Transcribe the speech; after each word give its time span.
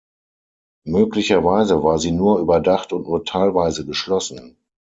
Möglicherweise 0.87 1.83
war 1.83 1.99
sie 1.99 2.11
nur 2.11 2.39
überdacht 2.39 2.91
und 2.91 3.03
nur 3.05 3.23
teilweise 3.23 3.85
geschlossen. 3.85 4.57